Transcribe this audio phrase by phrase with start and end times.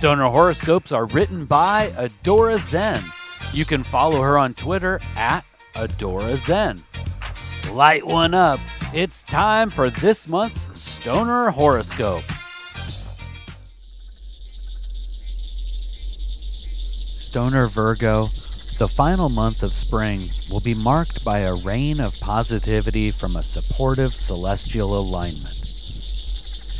[0.00, 3.02] Stoner horoscopes are written by Adora Zen.
[3.52, 5.44] You can follow her on Twitter at
[5.74, 6.82] Adora Zen.
[7.74, 8.60] Light one up.
[8.94, 12.22] It's time for this month's Stoner horoscope.
[17.14, 18.30] Stoner Virgo,
[18.78, 23.42] the final month of spring will be marked by a rain of positivity from a
[23.42, 25.58] supportive celestial alignment.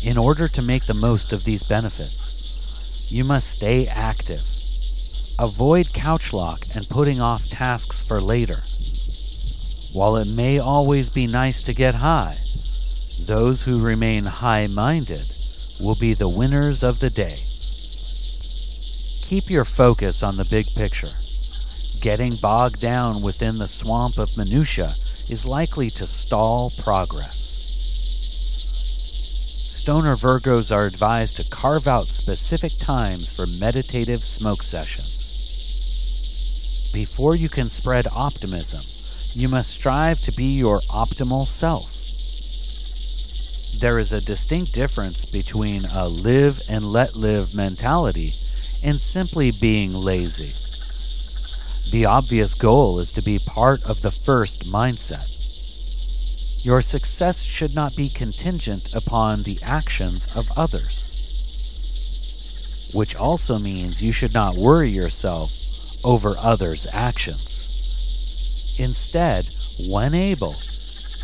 [0.00, 2.30] In order to make the most of these benefits,
[3.12, 4.48] you must stay active.
[5.38, 8.64] Avoid couch lock and putting off tasks for later.
[9.92, 12.38] While it may always be nice to get high,
[13.20, 15.34] those who remain high minded
[15.78, 17.44] will be the winners of the day.
[19.20, 21.12] Keep your focus on the big picture.
[22.00, 24.96] Getting bogged down within the swamp of minutiae
[25.28, 27.58] is likely to stall progress.
[29.72, 35.30] Stoner Virgos are advised to carve out specific times for meditative smoke sessions.
[36.92, 38.82] Before you can spread optimism,
[39.32, 42.02] you must strive to be your optimal self.
[43.74, 48.34] There is a distinct difference between a live and let live mentality
[48.82, 50.54] and simply being lazy.
[51.90, 55.31] The obvious goal is to be part of the first mindset.
[56.62, 61.10] Your success should not be contingent upon the actions of others,
[62.92, 65.50] which also means you should not worry yourself
[66.04, 67.68] over others' actions.
[68.76, 69.50] Instead,
[69.88, 70.56] when able,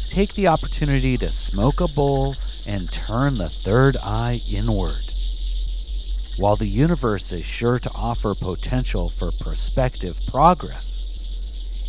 [0.08, 2.36] take the opportunity to smoke a bowl
[2.66, 5.14] and turn the third eye inward.
[6.36, 11.04] While the universe is sure to offer potential for prospective progress,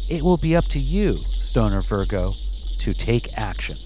[0.07, 2.35] it will be up to you, Stoner Virgo,
[2.79, 3.77] to take action.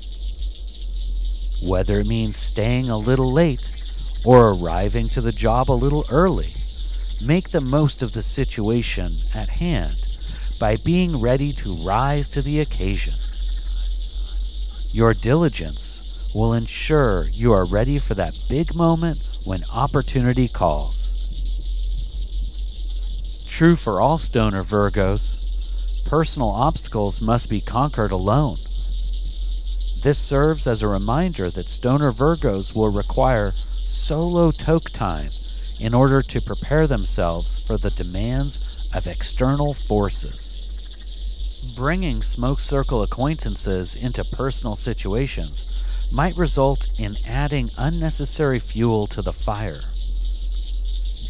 [1.61, 3.71] Whether it means staying a little late
[4.25, 6.55] or arriving to the job a little early,
[7.21, 10.07] make the most of the situation at hand
[10.59, 13.15] by being ready to rise to the occasion.
[14.91, 21.13] Your diligence will ensure you are ready for that big moment when opportunity calls.
[23.47, 25.37] True for all stoner Virgos,
[26.05, 28.57] personal obstacles must be conquered alone.
[30.03, 33.53] This serves as a reminder that stoner Virgos will require
[33.85, 35.31] solo toke time
[35.79, 38.59] in order to prepare themselves for the demands
[38.93, 40.59] of external forces.
[41.73, 45.65] Bringing smoke circle acquaintances into personal situations
[46.11, 49.85] might result in adding unnecessary fuel to the fire.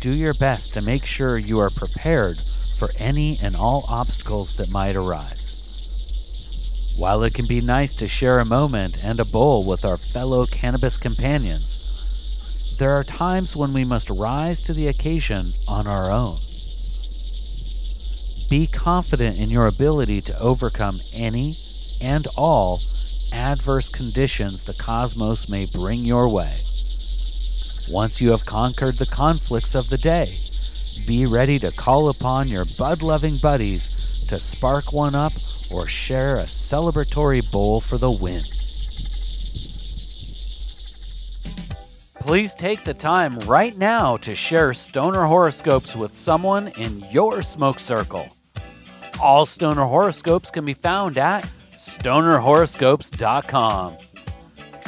[0.02, 2.42] Do your best to make sure you are prepared
[2.76, 5.58] for any and all obstacles that might arise.
[6.96, 10.46] While it can be nice to share a moment and a bowl with our fellow
[10.46, 11.80] cannabis companions,
[12.78, 16.40] there are times when we must rise to the occasion on our own.
[18.50, 21.60] Be confident in your ability to overcome any
[22.00, 22.82] and all
[23.32, 26.64] adverse conditions the cosmos may bring your way.
[27.90, 30.40] Once you have conquered the conflicts of the day,
[31.08, 33.90] be ready to call upon your bud loving buddies
[34.28, 35.34] to spark one up
[35.70, 38.46] or share a celebratory bowl for the win.
[42.16, 47.80] Please take the time right now to share stoner horoscopes with someone in your smoke
[47.80, 48.26] circle.
[49.22, 51.44] All stoner horoscopes can be found at
[51.74, 53.98] stonerhoroscopes.com.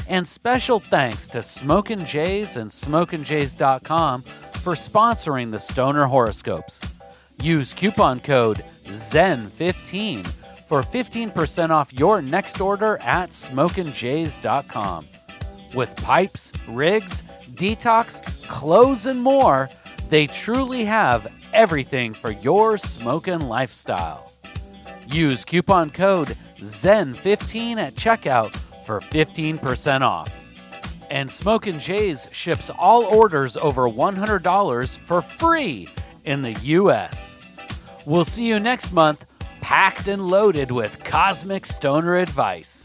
[0.08, 6.80] And special thanks to Smokin' Jays and SmokinJays.com for sponsoring the Stoner Horoscopes.
[7.42, 15.08] Use coupon code ZEN15 for 15% off your next order at SmokinJays.com.
[15.74, 17.22] With pipes, rigs,
[17.54, 19.70] detox, clothes, and more,
[20.10, 24.32] they truly have everything for your smoking lifestyle.
[25.08, 30.42] Use coupon code ZEN15 at checkout for 15% off.
[31.12, 35.88] And Smokin' ships all orders over $100 for free
[36.24, 37.36] in the US.
[38.06, 39.26] We'll see you next month,
[39.66, 42.84] packed and loaded with cosmic stoner advice.